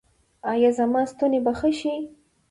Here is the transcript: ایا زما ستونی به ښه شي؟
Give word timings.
ایا 0.51 0.69
زما 0.77 1.01
ستونی 1.11 1.39
به 1.45 1.51
ښه 1.59 1.69
شي؟ 1.79 1.95